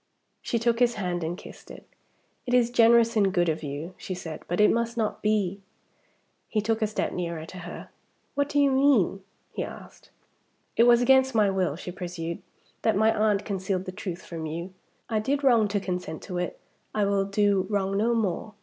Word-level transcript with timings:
She 0.41 0.57
took 0.57 0.79
his 0.79 0.95
hand, 0.95 1.23
and 1.23 1.37
kissed 1.37 1.69
it. 1.69 1.85
"It 2.47 2.55
is 2.55 2.71
generous 2.71 3.15
and 3.15 3.31
good 3.31 3.49
of 3.49 3.61
you," 3.61 3.93
she 3.97 4.15
said; 4.15 4.41
"but 4.47 4.59
it 4.59 4.71
must 4.71 4.97
not 4.97 5.21
be." 5.21 5.61
He 6.47 6.59
took 6.59 6.81
a 6.81 6.87
step 6.87 7.13
nearer 7.13 7.45
to 7.45 7.59
her. 7.59 7.89
"What 8.33 8.49
do 8.49 8.59
you 8.59 8.71
mean?" 8.71 9.21
he 9.53 9.63
asked. 9.63 10.09
"It 10.75 10.85
was 10.87 11.03
against 11.03 11.35
my 11.35 11.51
will," 11.51 11.75
she 11.75 11.91
pursued, 11.91 12.41
"that 12.81 12.97
my 12.97 13.15
aunt 13.15 13.45
concealed 13.45 13.85
the 13.85 13.91
truth 13.91 14.25
from 14.25 14.47
you. 14.47 14.73
I 15.07 15.19
did 15.19 15.43
wrong 15.43 15.67
to 15.67 15.79
consent 15.79 16.23
to 16.23 16.39
it, 16.39 16.59
I 16.95 17.05
will 17.05 17.25
do 17.25 17.67
wrong 17.69 17.95
no 17.95 18.15
more. 18.15 18.55